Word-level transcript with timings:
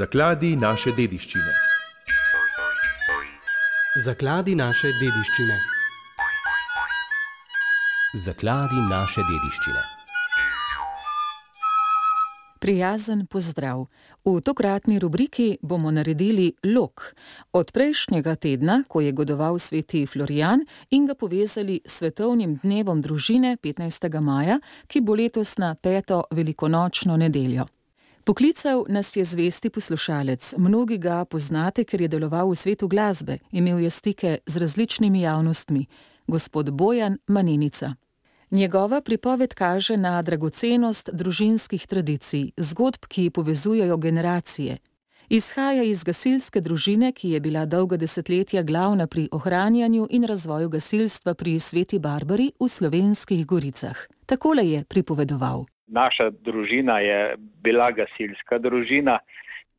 Zakladi 0.00 0.54
naše 0.56 0.94
dediščine. 0.96 1.50
Zakladi 4.04 4.54
naše 4.56 4.88
dediščine. 4.96 5.56
Zakladi 8.24 8.80
naše 8.88 9.20
dediščine. 9.28 9.82
Prijazen 12.64 13.26
pozdrav. 13.26 13.82
V 14.24 14.40
tokratni 14.40 14.96
rubriki 14.98 15.58
bomo 15.62 15.92
naredili 15.92 16.46
lok 16.64 17.10
od 17.52 17.72
prejšnjega 17.72 18.34
tedna, 18.40 18.78
ko 18.88 19.02
je 19.04 19.12
godoval 19.12 19.58
sveti 19.58 20.06
Florian 20.06 20.64
in 20.90 21.10
ga 21.10 21.14
povezali 21.14 21.80
s 21.84 21.98
svetovnim 21.98 22.56
dnevom 22.62 23.04
družine 23.04 23.58
15. 23.60 24.08
maja, 24.20 24.56
ki 24.86 25.04
bo 25.04 25.18
letos 25.20 25.58
na 25.58 25.74
peto 25.74 26.22
velikonočno 26.30 27.20
nedeljo. 27.20 27.68
Poklical 28.30 28.84
nas 28.88 29.16
je 29.16 29.24
zvesti 29.24 29.70
poslušalec, 29.70 30.54
mnogi 30.58 30.98
ga 30.98 31.24
poznate, 31.24 31.84
ker 31.84 32.00
je 32.00 32.08
deloval 32.08 32.50
v 32.50 32.54
svetu 32.54 32.86
glasbe, 32.88 33.38
imel 33.50 33.80
je 33.82 33.90
stike 33.90 34.38
z 34.46 34.56
različnimi 34.56 35.20
javnostmi, 35.20 35.86
gospod 36.26 36.70
Bojan 36.70 37.18
Manenica. 37.26 37.94
Njegova 38.50 39.00
pripoved 39.00 39.54
kaže 39.54 39.96
na 39.96 40.22
dragocenost 40.22 41.10
družinskih 41.12 41.86
tradicij, 41.86 42.52
zgodb, 42.56 43.08
ki 43.08 43.30
povezujejo 43.30 43.96
generacije. 43.96 44.78
Izhaja 45.28 45.82
iz 45.82 46.04
gasilske 46.04 46.60
družine, 46.60 47.12
ki 47.12 47.30
je 47.30 47.40
bila 47.40 47.66
dolga 47.66 47.96
desetletja 47.96 48.62
glavna 48.62 49.06
pri 49.06 49.28
ohranjanju 49.32 50.06
in 50.10 50.24
razvoju 50.24 50.68
gasilstva 50.68 51.34
pri 51.34 51.58
Sveti 51.58 51.98
Barbari 51.98 52.52
v 52.60 52.68
slovenskih 52.68 53.46
goricah. 53.46 54.06
Takole 54.26 54.70
je 54.70 54.84
pripovedoval. 54.84 55.64
Naša 55.90 56.30
družina 56.30 57.00
je 57.02 57.34
bila 57.62 57.90
gasilska 57.90 58.58
družina 58.58 59.18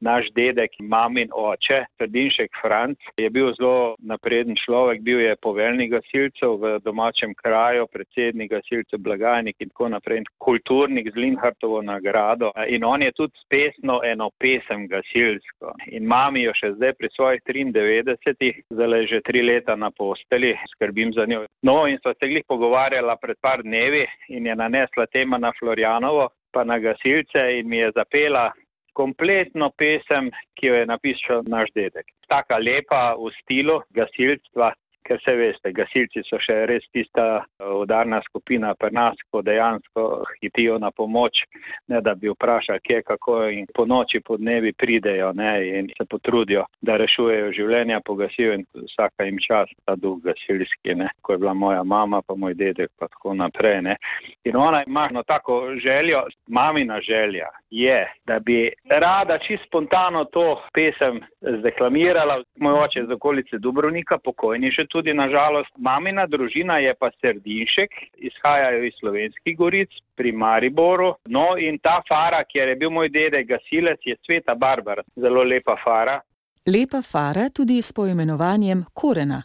naš 0.01 0.27
dedek, 0.35 0.71
mamin 0.79 1.29
oče, 1.33 1.83
Sredinšek 1.97 2.51
Franc, 2.61 2.97
je 3.19 3.29
bil 3.29 3.51
zelo 3.57 3.95
napreden 3.99 4.55
človek, 4.65 5.01
bil 5.01 5.21
je 5.21 5.35
poveljnik 5.41 5.91
gasilcev 5.91 6.57
v 6.61 6.73
domačem 6.85 7.33
kraju, 7.37 7.87
predsednik 7.93 8.51
gasilcev, 8.51 8.99
blagajnik 8.99 9.55
in 9.59 9.69
tako 9.69 9.89
naprej, 9.95 10.23
kulturnik 10.37 11.11
z 11.13 11.15
Linhartovo 11.15 11.81
nagrado. 11.81 12.51
In 12.67 12.83
on 12.83 13.01
je 13.01 13.11
tudi 13.11 13.33
spesno 13.45 14.01
eno 14.05 14.29
pesem 14.39 14.87
gasilsko. 14.87 15.75
In 15.91 16.07
mami 16.09 16.45
jo 16.47 16.55
še 16.57 16.73
zdaj 16.75 16.95
pri 16.97 17.09
svojih 17.15 17.41
93, 17.47 18.51
zdaj 18.73 19.07
že 19.11 19.21
tri 19.25 19.41
leta 19.45 19.75
na 19.75 19.91
posteli, 19.91 20.55
skrbim 20.75 21.13
za 21.13 21.25
njo. 21.25 21.45
No 21.63 21.85
in 21.87 21.97
sva 22.01 22.13
se 22.17 22.27
glih 22.27 22.45
pogovarjala 22.47 23.15
pred 23.21 23.37
par 23.41 23.63
dnevi 23.63 24.05
in 24.29 24.45
je 24.45 24.55
nanesla 24.55 25.05
tema 25.11 25.37
na 25.37 25.51
Florianovo, 25.59 26.29
pa 26.51 26.63
na 26.63 26.79
gasilce 26.79 27.43
in 27.59 27.69
mi 27.69 27.77
je 27.77 27.91
zapela 27.95 28.51
kompletno 28.93 29.71
pesem, 29.77 30.29
ki 30.59 30.67
jo 30.67 30.75
je 30.79 30.85
napisal 30.85 31.43
naš 31.47 31.71
dedek. 31.75 32.07
Taka 32.29 32.59
lepa 32.59 33.15
v 33.19 33.31
stilu 33.41 33.81
gasilstva, 33.95 34.71
ker 35.07 35.19
se 35.25 35.35
veste, 35.35 35.71
gasilci 35.75 36.23
so 36.27 36.39
še 36.41 36.65
res 36.69 36.85
tista 36.93 37.25
eh, 37.41 37.71
udarna 37.81 38.21
skupina 38.27 38.73
pri 38.79 38.91
nas, 38.95 39.17
ko 39.31 39.41
dejansko 39.45 40.07
hitijo 40.41 40.77
na 40.79 40.91
pomoč, 40.91 41.43
ne 41.91 42.01
da 42.01 42.15
bi 42.15 42.29
vprašali, 42.31 42.83
kje, 42.85 43.01
kako 43.07 43.37
in 43.49 43.67
po 43.75 43.85
noči, 43.85 44.21
po 44.25 44.37
dnevi 44.37 44.73
pridejo 44.77 45.31
ne, 45.37 45.53
in 45.79 45.89
se 45.97 46.05
potrudijo, 46.09 46.65
da 46.81 46.97
rešujejo 47.01 47.51
življenja, 47.57 48.01
pogasijo 48.05 48.55
in 48.57 48.65
vsaka 48.87 49.27
jim 49.27 49.39
čas 49.41 49.71
ta 49.85 49.95
duh 49.95 50.19
gasilski, 50.23 50.95
ne, 50.95 51.09
ko 51.21 51.35
je 51.35 51.43
bila 51.43 51.53
moja 51.53 51.83
mama, 51.83 52.21
pa 52.21 52.35
moj 52.35 52.55
dedek, 52.59 52.91
pa 52.99 53.09
tako 53.11 53.35
naprej. 53.37 53.81
Ne. 53.81 53.97
In 54.45 54.57
ona 54.59 54.83
ima 54.87 55.07
no 55.11 55.23
tako 55.23 55.75
željo, 55.81 56.25
mamina 56.47 56.99
želja 57.01 57.49
je, 57.71 57.99
da 58.27 58.39
bi 58.39 58.69
rada 58.89 59.37
čisto 59.39 59.71
spontano 59.71 60.25
to 60.25 60.61
pesem 60.73 61.21
zdeklamirala. 61.41 62.43
Moj 62.59 62.73
oče 62.73 62.99
iz 62.99 63.11
okolice 63.11 63.57
Dubrovnika, 63.57 64.17
pokojni 64.17 64.71
še 64.71 64.85
tudi 64.91 65.13
nažalost. 65.13 65.71
Mamina 65.77 66.27
družina 66.27 66.77
je 66.83 66.93
pa 66.99 67.09
Srdinšek, 67.21 67.91
izhajajo 68.29 68.83
iz 68.87 68.93
slovenskih 68.99 69.57
goric 69.57 69.89
pri 70.15 70.31
Mariboru. 70.31 71.13
No 71.25 71.45
in 71.57 71.79
ta 71.79 72.01
fara, 72.07 72.43
kjer 72.43 72.73
je 72.73 72.75
bil 72.75 72.89
moj 72.89 73.09
dedek 73.09 73.47
gasilec, 73.47 73.99
je 74.05 74.17
Sveta 74.25 74.55
Barbara, 74.55 75.03
zelo 75.15 75.43
lepa 75.43 75.77
fara. 75.83 76.19
Lepa 76.67 77.01
fara 77.01 77.49
tudi 77.49 77.81
s 77.81 77.93
poimenovanjem 77.93 78.85
Korena. 78.93 79.41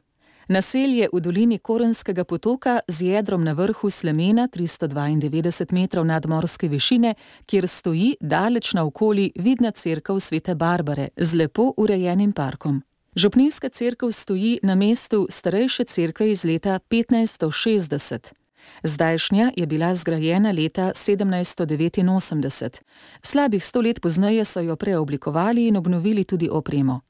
Naselje 0.49 1.09
v 1.13 1.21
dolini 1.21 1.59
Korenskega 1.59 2.25
potoka 2.25 2.79
z 2.89 3.03
jedrom 3.03 3.45
na 3.45 3.53
vrhu 3.53 3.91
Slemena 3.91 4.47
392 4.49 5.73
metrov 5.75 6.07
nadmorske 6.07 6.69
višine, 6.69 7.15
kjer 7.47 7.67
stoji 7.69 8.15
daleč 8.21 8.75
naokoli 8.75 9.33
vidna 9.35 9.71
crkva 9.71 10.21
svete 10.21 10.55
Barbare 10.55 11.09
z 11.17 11.35
lepo 11.35 11.73
urejenim 11.77 12.33
parkom. 12.33 12.83
Župnijska 13.17 13.69
crkva 13.69 14.13
stoji 14.13 14.61
na 14.63 14.75
mestu 14.75 15.27
starejše 15.31 15.85
crkve 15.85 16.31
iz 16.31 16.45
leta 16.45 16.79
1560. 16.91 18.33
Zdajšnja 18.83 19.53
je 19.57 19.67
bila 19.67 19.95
zgrajena 19.95 20.51
leta 20.51 20.93
1789. 20.95 22.81
Slabih 23.23 23.65
sto 23.65 23.81
let 23.81 24.01
pozneje 24.01 24.45
so 24.45 24.61
jo 24.61 24.77
preoblikovali 24.77 25.67
in 25.67 25.77
obnovili 25.77 26.25
tudi 26.25 26.49
opremo. 26.53 27.01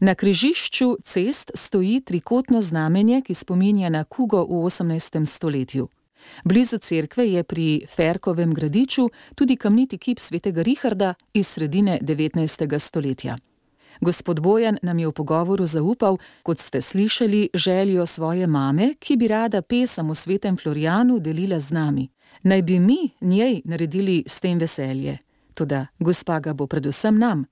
Na 0.00 0.14
križišču 0.14 0.96
cest 1.04 1.50
stoji 1.54 2.00
trikotno 2.00 2.60
znamenje, 2.60 3.22
ki 3.22 3.34
spominja 3.34 3.88
na 3.88 4.04
kugo 4.04 4.44
v 4.44 4.64
18. 4.64 5.26
stoletju. 5.26 5.88
Blizu 6.44 6.78
cerkve 6.78 7.32
je 7.32 7.42
pri 7.42 7.86
Ferkovem 7.96 8.54
gradiču 8.54 9.08
tudi 9.34 9.56
kamniti 9.56 9.98
kip 9.98 10.18
svetega 10.18 10.62
Richarda 10.62 11.14
iz 11.32 11.48
sredine 11.48 11.98
19. 12.02 12.78
stoletja. 12.78 13.36
Gospod 14.00 14.40
Bojan 14.40 14.78
nam 14.82 14.98
je 14.98 15.08
v 15.08 15.12
pogovoru 15.12 15.66
zaupal, 15.66 16.18
kot 16.42 16.58
ste 16.58 16.80
slišali, 16.80 17.50
željo 17.54 18.06
svoje 18.06 18.46
mame, 18.46 18.94
ki 19.00 19.16
bi 19.16 19.28
rada 19.28 19.62
pesem 19.62 20.10
o 20.10 20.14
svetem 20.14 20.56
Florianu 20.56 21.18
delila 21.18 21.58
z 21.58 21.72
nami. 21.72 22.08
Naj 22.42 22.62
bi 22.62 22.78
mi 22.78 23.10
njej 23.20 23.62
naredili 23.64 24.24
s 24.26 24.40
tem 24.40 24.58
veselje. 24.58 25.18
Toda 25.54 25.86
gospa 25.98 26.40
ga 26.40 26.54
bo 26.54 26.66
predvsem 26.66 27.18
nam. 27.18 27.44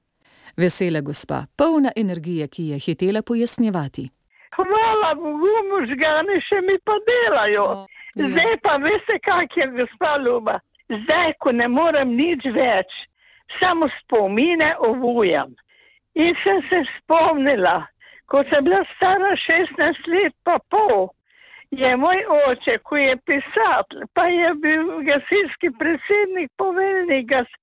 Vesela 0.56 1.00
gospa, 1.00 1.46
polna 1.58 1.90
energije, 1.96 2.48
ki 2.48 2.62
je 2.68 2.78
hitela 2.78 3.22
pojasnjevati. 3.22 4.08
Hvala 4.56 5.14
Bogu, 5.14 5.52
možgani 5.72 6.38
še 6.48 6.60
mi 6.68 6.78
pa 6.84 6.94
delajo. 7.08 7.66
Ja. 8.14 8.28
Zdaj 8.30 8.56
pa 8.62 8.76
veste, 8.80 9.18
kak 9.26 9.56
je 9.56 9.66
gospa 9.76 10.16
Ljuba. 10.24 10.60
Zdaj, 10.88 11.32
ko 11.42 11.52
ne 11.52 11.68
morem 11.68 12.14
nič 12.16 12.46
več, 12.54 12.94
samo 13.58 13.88
spomine 13.98 14.70
ovujam. 14.78 15.52
In 16.16 16.34
sem 16.42 16.62
se 16.68 16.80
spomnila, 16.96 17.82
ko 18.32 18.42
sem 18.50 18.64
bila 18.64 18.80
stara 18.94 19.34
16 19.36 20.08
let 20.08 20.34
pa 20.44 20.56
pol, 20.72 21.10
je 21.70 21.96
moj 21.96 22.22
oče, 22.48 22.78
ko 22.88 22.96
je 22.96 23.16
pisatelj, 23.28 24.06
pa 24.14 24.24
je 24.26 24.54
bil 24.62 24.88
gasilski 25.04 25.70
predsednik, 25.78 26.50
poveljnik 26.56 27.28
gasilski. 27.28 27.62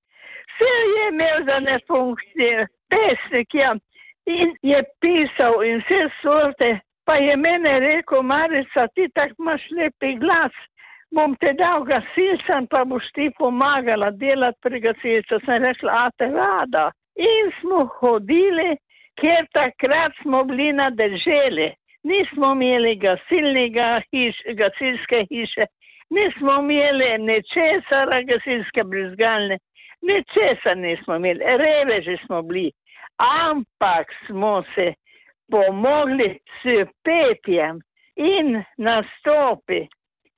Vse 0.53 0.73
je 0.93 1.07
imel 1.09 1.45
za 1.45 1.59
ne 1.59 1.79
funkcije, 1.87 2.67
pesnik 2.89 3.53
je 3.53 3.61
ja. 3.61 3.75
in 4.25 4.55
je 4.61 4.83
pisal 5.01 5.63
in 5.63 5.81
vse 5.81 6.09
sorte. 6.21 6.79
Pa 7.05 7.15
je 7.15 7.35
mene 7.37 7.79
rekel, 7.79 8.21
Marica, 8.21 8.87
ti 8.95 9.09
tako 9.13 9.33
imaš 9.39 9.61
lepi 9.77 10.15
glas, 10.15 10.53
bom 11.11 11.35
te 11.35 11.53
dal 11.53 11.83
gasilcem, 11.83 12.67
pa 12.67 12.85
boš 12.85 13.09
ti 13.13 13.31
pomagala 13.37 14.11
delati 14.11 14.59
pri 14.61 14.79
gasilcu. 14.79 15.39
Sem 15.45 15.63
rekla, 15.63 15.91
a 16.05 16.11
te 16.17 16.29
rada. 16.29 16.91
In 17.15 17.51
smo 17.59 17.85
hodili, 17.99 18.77
ker 19.21 19.45
takrat 19.53 20.15
smo 20.21 20.43
bili 20.43 20.71
na 20.73 20.89
drželi. 20.89 21.73
Nismo 22.03 22.51
imeli 22.51 22.95
gasilnega 22.95 24.01
hiš, 24.11 24.39
gasilske 24.59 25.25
hiše, 25.29 25.65
nismo 26.09 26.57
imeli 26.59 27.17
nečesara 27.17 28.21
gasilske 28.27 28.83
brizgalne. 28.83 29.59
Ničesar 30.01 30.77
nismo 30.77 31.15
imeli, 31.15 31.39
reveži 31.39 32.17
smo 32.25 32.41
bili, 32.41 32.71
ampak 33.17 34.11
smo 34.27 34.63
se 34.75 34.93
pomogli 35.51 36.39
s 36.59 36.89
petjem 37.03 37.79
in 38.15 38.63
nastopi 38.77 39.87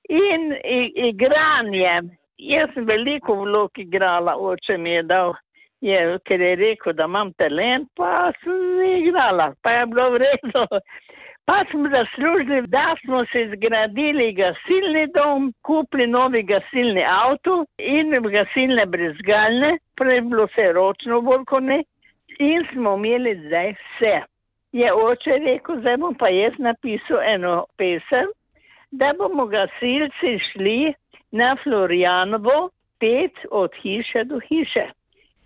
in 0.10 0.54
igranjem. 0.96 2.12
Jaz 2.38 2.70
sem 2.74 2.86
veliko 2.86 3.34
vlog 3.34 3.72
igrala, 3.80 4.36
oče 4.36 4.78
mi 4.78 4.90
je 4.90 5.04
dal, 5.04 5.34
je, 5.86 6.20
ker 6.26 6.42
je 6.42 6.56
rekel, 6.56 6.94
da 6.94 7.06
imam 7.10 7.34
talent, 7.40 7.90
pa 7.98 8.32
sem 8.44 8.82
igrala, 8.98 9.54
pa 9.62 9.72
je 9.72 9.86
bilo 9.86 10.10
vredno. 10.18 10.68
Pa 11.46 11.60
smo 11.70 11.90
zaslužili, 11.90 12.68
da 12.68 12.96
smo 13.04 13.26
se 13.26 13.42
zgradili 13.54 14.32
gasilni 14.34 15.08
dom, 15.14 15.54
kupili 15.62 16.08
novi 16.08 16.42
gasilni 16.44 17.04
avto 17.06 17.66
in 17.78 18.16
gasilne 18.38 18.86
brezgalne, 18.86 19.78
prej 19.96 20.22
bilo 20.22 20.48
vse 20.50 20.72
ročno 20.74 21.20
volkone 21.20 21.84
in 22.40 22.66
smo 22.72 22.96
imeli 22.96 23.36
zdaj 23.46 23.74
vse. 23.74 24.16
Je 24.72 24.94
oče 24.94 25.38
rekel, 25.46 25.80
zdaj 25.80 25.98
bom 25.98 26.16
pa 26.16 26.34
jaz 26.34 26.58
napisal 26.58 27.22
eno 27.22 27.66
pesem, 27.78 28.34
da 28.92 29.14
bomo 29.18 29.46
gasilci 29.46 30.40
šli 30.50 30.94
na 31.32 31.56
Florianovo 31.64 32.70
pet 33.00 33.46
od 33.52 33.72
hiše 33.84 34.24
do 34.24 34.40
hiše. 34.50 34.90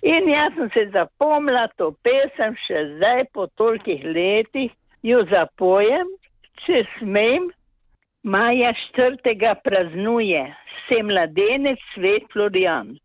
In 0.02 0.30
jaz 0.30 0.54
sem 0.56 0.70
se 0.72 0.86
zapomnila 0.94 1.68
to 1.76 1.92
pesem 2.08 2.54
še 2.66 2.84
zdaj 2.96 3.26
po 3.36 3.48
tolikih 3.60 4.04
letih, 4.08 4.72
jo 5.04 5.26
zapojem, 5.28 6.08
če 6.64 6.86
smem. 6.98 7.50
Maja 8.24 8.72
četrtega 8.80 9.54
praznuje, 9.64 10.42
se 10.88 10.98
mladenec 11.04 11.80
svet 11.94 12.26
Florian, 12.34 12.98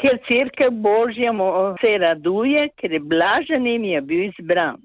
ker 0.00 0.18
crkva 0.28 0.68
Božja 0.84 1.32
mu 1.32 1.48
se 1.80 1.94
raduje, 2.00 2.66
ker 2.76 2.96
blaženim 3.12 3.84
je 3.88 4.00
bil 4.00 4.24
izbran. 4.28 4.80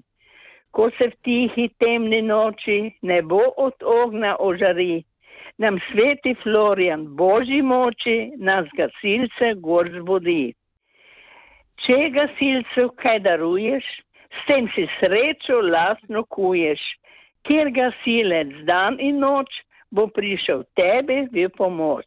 Ko 0.72 0.88
se 0.96 1.10
v 1.12 1.18
tihi 1.24 1.68
temni 1.80 2.22
noči 2.24 2.78
nebo 3.02 3.40
od 3.56 3.84
ogna 3.84 4.36
ožari, 4.40 5.04
nam 5.58 5.80
sveti 5.88 6.34
Florian 6.42 7.04
Božji 7.16 7.62
moči 7.62 8.32
nas 8.36 8.68
gasilce 8.76 9.54
gor 9.60 9.92
zbudi. 9.92 10.52
Če 11.86 11.96
gasilcev 12.10 12.88
kaj 12.98 13.20
daruješ, 13.22 13.86
s 14.34 14.46
tem 14.48 14.66
si 14.74 14.88
srečo 14.98 15.60
lastno 15.62 16.24
kuješ, 16.34 16.82
kjer 17.46 17.70
gasilec 17.76 18.50
dan 18.66 18.98
in 18.98 19.20
noč 19.22 19.52
bo 19.94 20.08
prišel 20.10 20.64
tebi 20.74 21.20
v 21.30 21.46
pomoč. 21.54 22.06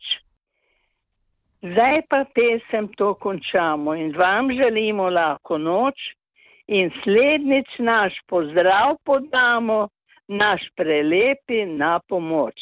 Zdaj 1.64 2.02
pa 2.12 2.24
pesem 2.36 2.90
to 3.00 3.14
končamo 3.24 3.96
in 3.96 4.12
vam 4.16 4.52
želimo 4.52 5.10
lahko 5.12 5.58
noč 5.58 6.12
in 6.68 6.92
slednjič 7.04 7.80
naš 7.80 8.20
pozdrav 8.28 9.00
podamo, 9.08 9.88
naš 10.28 10.68
prelepi 10.76 11.66
na 11.66 12.00
pomoč. 12.08 12.56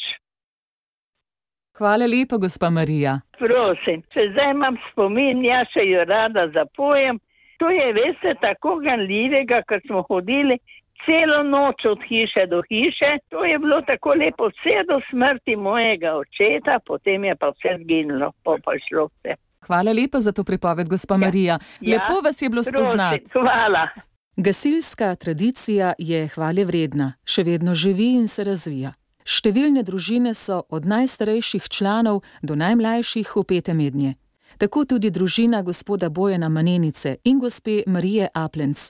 Hvala 1.78 2.06
lepa, 2.06 2.36
gospa 2.42 2.70
Marija. 2.70 3.20
Prosim, 3.38 4.02
če 4.12 4.30
zdaj 4.32 4.50
imam 4.54 4.76
spomin, 4.90 5.44
jaz 5.46 5.70
še 5.74 5.84
jo 5.86 6.04
rada 6.08 6.48
zapojem. 6.54 7.20
To 7.58 7.70
je, 7.70 7.86
veste, 7.94 8.34
tako 8.42 8.76
ganljivega, 8.82 9.62
ker 9.68 9.80
smo 9.86 10.02
hodili 10.08 10.58
celo 11.06 11.42
noč 11.42 11.86
od 11.86 12.02
hiše 12.08 12.46
do 12.50 12.62
hiše. 12.68 13.10
To 13.30 13.44
je 13.44 13.58
bilo 13.58 13.80
tako 13.86 14.14
lepo 14.14 14.50
vse 14.50 14.82
do 14.90 14.98
smrti 15.10 15.56
mojega 15.56 16.16
očeta, 16.18 16.78
potem 16.86 17.24
je 17.24 17.36
pa 17.36 17.52
vse 17.54 17.78
zginilo, 17.82 18.32
pa 18.42 18.58
pa 18.64 18.74
šlo 18.88 19.06
vse. 19.06 19.38
Hvala 19.66 19.92
lepa 19.92 20.20
za 20.20 20.32
to 20.32 20.44
pripoved, 20.44 20.88
gospa 20.88 21.14
Ja. 21.14 21.18
Marija. 21.18 21.58
Ja, 21.80 21.90
Lepo 21.94 22.20
vas 22.24 22.42
je 22.42 22.48
bilo 22.48 22.62
spoznati. 22.62 23.24
Hvala. 23.32 23.88
Gasilska 24.36 25.14
tradicija 25.16 25.92
je 25.98 26.26
hvale 26.34 26.64
vredna, 26.64 27.12
še 27.26 27.42
vedno 27.42 27.74
živi 27.74 28.14
in 28.14 28.28
se 28.28 28.44
razvija. 28.44 28.92
Številne 29.28 29.82
družine 29.84 30.32
so 30.32 30.62
od 30.72 30.86
najstarejših 30.88 31.68
članov 31.68 32.22
do 32.40 32.56
najmlajših 32.56 33.36
upete 33.36 33.74
mednje. 33.76 34.14
Tako 34.56 34.86
tudi 34.88 35.10
družina 35.12 35.60
gospoda 35.62 36.08
Bojana 36.08 36.48
Manenice 36.48 37.18
in 37.24 37.38
gospe 37.38 37.82
Marije 37.86 38.30
Aplenc. 38.34 38.88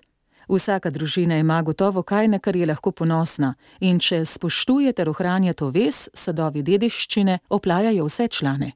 Vsaka 0.49 0.91
družina 0.95 1.41
ima 1.43 1.59
gotovo 1.63 2.03
kaj, 2.03 2.29
na 2.29 2.39
kar 2.39 2.57
je 2.57 2.67
lahko 2.67 2.93
ponosna, 2.93 3.55
in 3.81 3.99
če 3.99 4.23
spoštuje 4.25 4.95
ter 4.95 5.11
ohranja 5.11 5.53
to 5.53 5.73
ves, 5.75 6.07
sadovi 6.15 6.63
dediščine 6.63 7.41
oplajajo 7.51 8.07
vse 8.07 8.29
člane. 8.29 8.73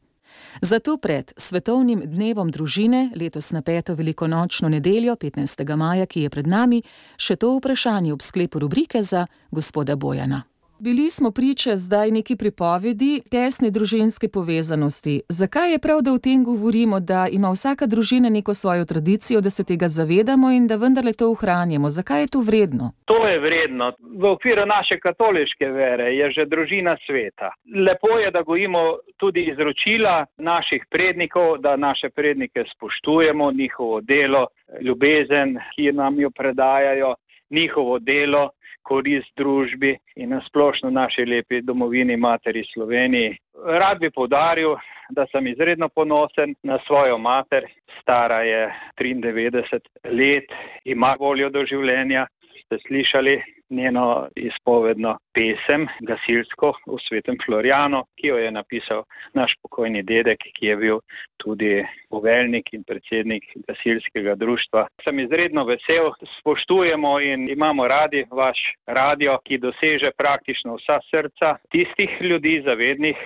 Zato 0.60 0.98
pred 0.98 1.32
svetovnim 1.36 2.02
dnevom 2.04 2.50
družine, 2.50 3.10
letos 3.16 3.52
na 3.52 3.62
peto 3.62 3.94
velikonočno 3.94 4.68
nedeljo, 4.68 5.14
15. 5.14 5.76
maja, 5.76 6.06
ki 6.06 6.26
je 6.26 6.30
pred 6.30 6.46
nami, 6.46 6.82
še 7.16 7.36
to 7.36 7.54
vprašanje 7.56 8.12
ob 8.12 8.22
sklepu 8.22 8.58
rubrike 8.58 9.02
za 9.02 9.26
gospoda 9.50 9.96
Bojana. 9.96 10.42
Bili 10.84 11.10
smo 11.10 11.30
priče 11.30 11.70
zdaj 11.84 12.10
neki 12.10 12.34
pripovedi 12.36 13.12
tesne 13.30 13.68
družinske 13.70 14.26
povezanosti. 14.36 15.14
Zakaj 15.28 15.72
je 15.72 15.78
prav, 15.84 15.98
da 16.06 16.10
o 16.12 16.18
tem 16.26 16.44
govorimo, 16.44 16.96
da 17.00 17.20
ima 17.38 17.50
vsaka 17.56 17.86
družina 17.86 18.28
neko 18.28 18.54
svojo 18.54 18.84
tradicijo, 18.84 19.40
da 19.40 19.50
se 19.50 19.64
tega 19.70 19.88
zavedamo 19.88 20.50
in 20.50 20.66
da 20.66 20.76
vendarle 20.84 21.12
to 21.18 21.30
ohranjamo? 21.34 21.88
Zakaj 21.98 22.20
je 22.20 22.32
to 22.34 22.40
vredno? 22.48 22.86
To 23.10 23.18
je 23.28 23.38
vredno. 23.46 23.92
V 24.22 24.24
okviru 24.34 24.66
naše 24.66 24.98
katoliške 25.06 25.66
vere 25.78 26.08
je 26.18 26.30
že 26.36 26.44
družina 26.52 26.96
sveta. 27.06 27.48
Lepo 27.86 28.18
je, 28.18 28.30
da 28.30 28.42
gojimo 28.42 28.82
tudi 29.16 29.40
izročila 29.52 30.26
naših 30.38 30.82
prednikov, 30.90 31.58
da 31.58 31.76
naše 31.76 32.10
prednike 32.10 32.64
spoštujemo, 32.74 33.52
njihovo 33.52 34.00
delo, 34.00 34.46
ljubezen, 34.80 35.58
ki 35.74 35.92
nam 35.92 36.20
jo 36.20 36.30
predajajo, 36.30 37.14
njihovo 37.50 37.98
delo, 37.98 38.50
korist 38.82 39.30
družbi 39.36 39.96
in 40.16 40.34
nasplošno 40.34 40.90
naši 40.90 41.24
lepi 41.24 41.60
domovini 41.62 42.16
materi 42.16 42.64
Sloveniji. 42.72 43.36
Rad 43.64 44.00
bi 44.00 44.10
povdaril, 44.10 44.76
da 45.10 45.26
sem 45.32 45.46
izredno 45.46 45.88
ponosen 45.88 46.54
na 46.62 46.78
svojo 46.86 47.18
mater, 47.18 47.66
stara 48.00 48.42
je 48.42 48.62
93 49.00 49.80
let, 50.04 50.54
ima 50.84 51.14
voljo 51.20 51.50
do 51.50 51.64
življenja. 51.68 52.26
Ste 52.64 52.78
slišali 52.86 53.36
njeno 53.72 54.28
izpovedno 54.36 55.16
pesem, 55.34 55.86
gasilsko 56.00 56.72
v 56.86 56.98
svetem 57.08 57.36
Floriano, 57.44 58.04
ki 58.20 58.26
jo 58.32 58.38
je 58.38 58.50
napisal 58.50 59.04
naš 59.34 59.54
pokojni 59.62 60.02
dedek, 60.02 60.44
ki 60.56 60.66
je 60.66 60.76
bil 60.76 61.00
tudi 61.42 61.82
poveljnik 62.10 62.72
in 62.72 62.84
predsednik 62.84 63.44
gasilskega 63.68 64.34
društva. 64.34 64.86
Sem 65.04 65.20
izredno 65.20 65.64
vesel, 65.64 66.12
spoštujemo 66.38 67.20
in 67.20 67.48
imamo 67.50 67.88
radi 67.88 68.24
vaš 68.30 68.58
radio, 68.86 69.38
ki 69.44 69.58
doseže 69.58 70.12
praktično 70.18 70.76
vsa 70.76 71.00
srca 71.10 71.56
tistih 71.70 72.20
ljudi, 72.20 72.60
zavednih 72.64 73.16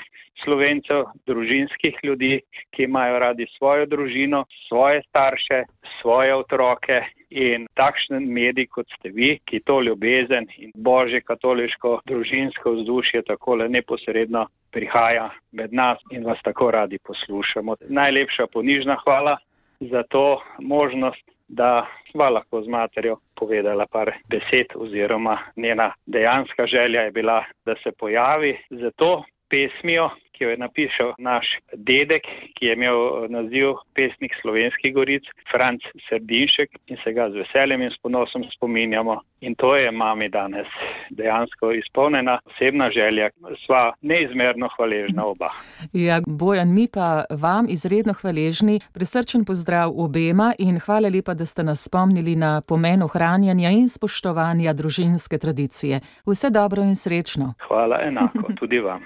slovencev, 0.44 1.04
družinskih 1.26 1.98
ljudi, 2.04 2.40
ki 2.75 2.82
imajo 2.82 3.19
radi 3.19 3.46
svojo 3.56 3.87
družino, 3.87 4.44
svoje 4.69 5.02
starše, 5.08 5.64
svoje 6.00 6.34
otroke. 6.34 7.04
In 7.31 7.64
takšen 7.75 8.28
medij, 8.31 8.69
kot 8.70 8.87
ste 8.98 9.10
vi, 9.10 9.32
ki 9.50 9.58
to 9.66 9.81
ljubezen 9.82 10.35
in 10.58 10.72
božje 10.74 11.20
katoliško 11.20 12.00
družinsko 12.06 12.72
vzdušje 12.72 13.22
tako 13.22 13.56
neposredno 13.56 14.46
prihaja 14.72 15.30
med 15.52 15.72
nas 15.72 15.98
in 16.10 16.24
vas 16.24 16.38
tako 16.44 16.70
radi 16.70 16.98
poslušamo. 16.98 17.76
Najlepša 17.88 18.46
ponižna 18.52 18.96
hvala 19.04 19.36
za 19.80 20.02
to 20.02 20.42
možnost, 20.58 21.24
da 21.48 21.86
sva 22.10 22.28
lahko 22.28 22.62
z 22.62 22.68
materjo 22.68 23.16
povedala 23.38 23.86
par 23.86 24.10
besed 24.28 24.74
oziroma 24.74 25.38
njena 25.56 25.92
dejanska 26.06 26.66
želja 26.66 27.00
je 27.00 27.10
bila, 27.10 27.44
da 27.66 27.74
se 27.82 27.92
pojavi 27.98 28.58
za 28.70 28.90
to 28.96 29.24
pesmijo, 29.50 30.10
ki 30.36 30.44
jo 30.44 30.50
je 30.50 30.56
napisal 30.56 31.12
naš 31.18 31.46
dedek, 31.72 32.26
ki 32.54 32.66
je 32.66 32.72
imel 32.76 33.28
naziv 33.32 33.80
pesnik 33.94 34.32
slovenskih 34.40 34.94
goric, 34.94 35.24
Franc 35.50 35.80
Srdinšek 36.08 36.70
in 36.86 36.96
se 37.05 37.12
ga 37.12 37.31
z 37.31 37.43
veseljem 37.43 37.82
in 37.82 37.90
s 37.90 37.98
ponosom 38.02 38.44
spominjamo. 38.56 39.20
In 39.40 39.55
to 39.55 39.76
je 39.76 39.90
mami 39.90 40.28
danes 40.28 40.66
dejansko 41.10 41.72
izpolnjena 41.72 42.38
osebna 42.46 42.90
želja. 42.90 43.31
Sva 43.66 43.93
neizmerno 44.00 44.69
hvaležna 44.76 45.24
oba. 45.24 45.50
Ja, 45.93 46.20
Bojan, 46.26 46.74
mi 46.74 46.88
pa 46.93 47.24
vam 47.31 47.66
izredno 47.69 48.12
hvaležni, 48.12 48.81
presrčen 48.94 49.44
pozdrav 49.44 49.93
obema 49.96 50.52
in 50.58 50.81
hvala 50.81 51.08
lepa, 51.08 51.34
da 51.34 51.44
ste 51.46 51.62
nas 51.62 51.84
spomnili 51.84 52.36
na 52.36 52.60
pomen 52.69 53.02
ohranjanja 53.02 53.70
in 53.70 53.88
spoštovanja 53.88 54.72
družinske 54.72 55.38
tradicije. 55.38 56.00
Vse 56.26 56.50
dobro 56.50 56.82
in 56.82 56.96
srečno. 56.96 57.55
Hvala 57.69 58.00
enako 58.02 58.52
tudi 58.60 58.78
vam. 58.78 59.02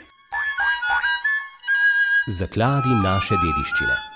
Zakladi 2.28 2.92
naše 3.00 3.34
dediščine. 3.40 4.09